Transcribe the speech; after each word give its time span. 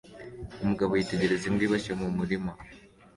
Umugabo 0.63 0.91
yitegereza 0.93 1.43
imbwa 1.49 1.63
iboshye 1.67 1.91
mu 1.99 2.07
murima 2.17 2.51